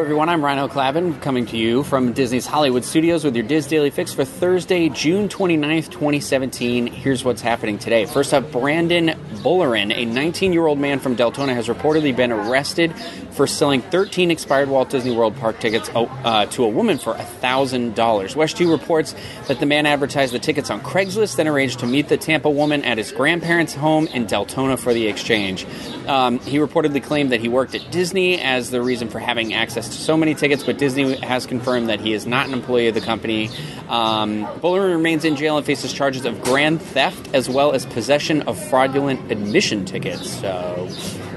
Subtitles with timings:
[0.00, 0.30] Everyone.
[0.30, 4.14] I'm Rhino Clavin, coming to you from Disney's Hollywood Studios with your DIS Daily Fix
[4.14, 6.86] for Thursday, June 29th, 2017.
[6.86, 8.06] Here's what's happening today.
[8.06, 12.94] First up, Brandon Bullerin, a 19 year old man from Deltona, has reportedly been arrested
[13.30, 17.14] for selling 13 expired Walt Disney World park tickets oh, uh, to a woman for
[17.14, 18.36] $1,000.
[18.36, 19.14] WESH 2 reports
[19.48, 22.84] that the man advertised the tickets on Craigslist, then arranged to meet the Tampa woman
[22.84, 25.64] at his grandparents' home in Deltona for the exchange.
[26.06, 29.88] Um, he reportedly claimed that he worked at Disney as the reason for having access
[29.88, 32.94] to so many tickets, but Disney has confirmed that he is not an employee of
[32.94, 33.48] the company.
[33.88, 38.42] Um, Bullerin remains in jail and faces charges of grand theft as well as possession
[38.42, 40.30] of fraudulent admission tickets.
[40.40, 40.88] So,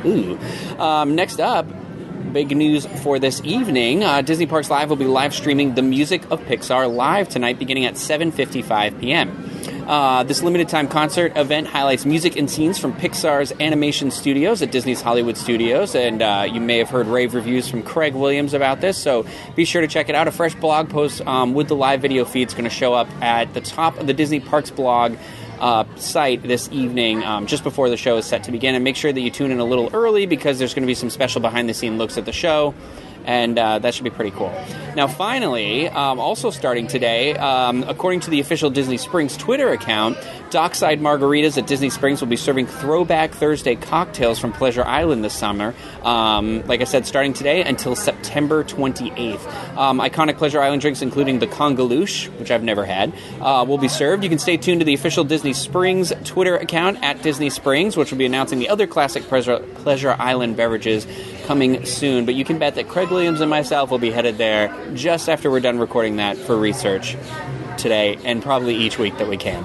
[0.05, 0.37] ooh.
[0.79, 1.65] Um, next up,
[2.33, 4.03] big news for this evening.
[4.03, 7.85] Uh, Disney Parks Live will be live streaming the music of Pixar live tonight, beginning
[7.85, 9.42] at 7:55 p.m.
[9.87, 14.71] Uh, this limited time concert event highlights music and scenes from Pixar's animation studios at
[14.71, 18.79] Disney's Hollywood Studios, and uh, you may have heard rave reviews from Craig Williams about
[18.79, 18.97] this.
[18.97, 20.29] So be sure to check it out.
[20.29, 23.09] A fresh blog post um, with the live video feed is going to show up
[23.21, 25.17] at the top of the Disney Parks blog
[25.59, 28.75] uh, site this evening, um, just before the show is set to begin.
[28.75, 30.95] And make sure that you tune in a little early because there's going to be
[30.95, 32.73] some special behind the scene looks at the show
[33.25, 34.53] and uh, that should be pretty cool.
[34.95, 40.17] Now, finally, um, also starting today, um, according to the official Disney Springs Twitter account,
[40.51, 45.33] Dockside Margaritas at Disney Springs will be serving Throwback Thursday cocktails from Pleasure Island this
[45.33, 45.73] summer.
[46.03, 49.47] Um, like I said, starting today until September 28th.
[49.75, 53.87] Um, iconic Pleasure Island drinks, including the Kungaloosh, which I've never had, uh, will be
[53.87, 54.23] served.
[54.23, 58.11] You can stay tuned to the official Disney Springs Twitter account at Disney Springs, which
[58.11, 61.07] will be announcing the other classic Pleasure, Pleasure Island beverages
[61.43, 62.25] coming soon.
[62.25, 65.51] But you can bet that Craig Williams and myself will be headed there just after
[65.51, 67.15] we're done recording that for research
[67.77, 69.63] today and probably each week that we can.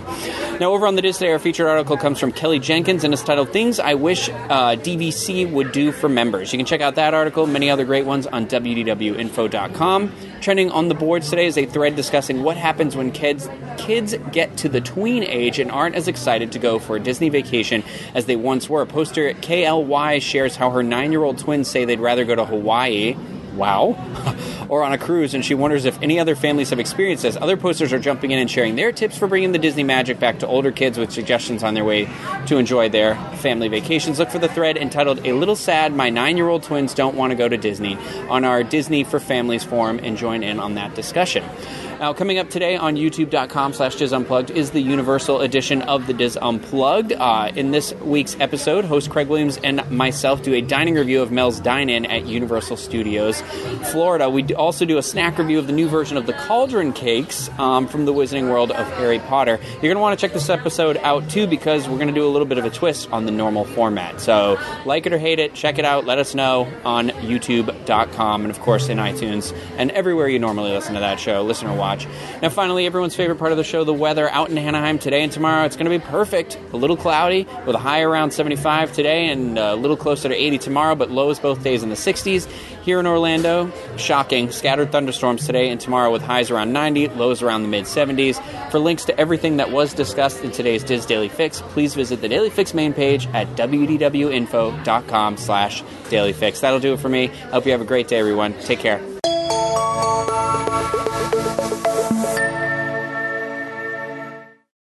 [0.60, 3.22] Now, over on the DIS Today, our featured article comes from Kelly Jenkins and it's
[3.22, 6.52] titled Things I Wish uh, DVC Would Do for Members.
[6.52, 10.12] You can check out that article, many other great ones, on WDWinfo.com.
[10.40, 14.56] Trending on the boards today is a thread discussing what happens when kids kids get
[14.58, 17.82] to the tween age and aren't as excited to go for a Disney vacation
[18.14, 18.84] as they once were.
[18.86, 23.16] Poster KLY shares how her nine year old twins say they'd rather go to Hawaii
[23.58, 23.92] wow,
[24.68, 27.36] or on a cruise, and she wonders if any other families have experienced this.
[27.36, 30.40] Other posters are jumping in and sharing their tips for bringing the Disney magic back
[30.40, 32.08] to older kids with suggestions on their way
[32.46, 34.18] to enjoy their family vacations.
[34.18, 37.30] Look for the thread entitled A Little Sad My Nine Year Old Twins Don't Want
[37.30, 37.96] to Go to Disney
[38.28, 41.44] on our Disney for Families forum and join in on that discussion.
[41.98, 46.12] Now, coming up today on youtube.com slash DIS Unplugged is the Universal edition of the
[46.12, 47.12] DIS Unplugged.
[47.12, 51.32] Uh, in this week's episode, host Craig Williams and myself do a dining review of
[51.32, 53.40] Mel's Drive-In at Universal Studios,
[53.90, 54.30] Florida.
[54.30, 57.88] We also do a snack review of the new version of the Cauldron Cakes um,
[57.88, 59.58] from the Wizarding World of Harry Potter.
[59.72, 62.24] You're going to want to check this episode out, too, because we're going to do
[62.24, 64.20] a little bit of a twist on the normal format.
[64.20, 66.06] So, like it or hate it, check it out.
[66.06, 70.94] Let us know on youtube.com and, of course, in iTunes and everywhere you normally listen
[70.94, 71.42] to that show.
[71.42, 72.06] Listen or watch.
[72.42, 75.32] Now, finally, everyone's favorite part of the show the weather out in Anaheim today and
[75.32, 75.64] tomorrow.
[75.64, 76.58] It's going to be perfect.
[76.72, 80.34] A little cloudy with a high around 75 today and uh, a little closer to
[80.34, 82.46] 80 tomorrow, but lows both days in the 60s.
[82.82, 84.50] Here in Orlando, shocking.
[84.50, 88.40] Scattered thunderstorms today and tomorrow with highs around 90, lows around the mid 70s.
[88.70, 92.28] For links to everything that was discussed in today's DIS Daily Fix, please visit the
[92.28, 96.60] Daily Fix main page at wdwinfo.com slash Daily Fix.
[96.60, 97.28] That'll do it for me.
[97.52, 98.54] Hope you have a great day, everyone.
[98.60, 99.17] Take care.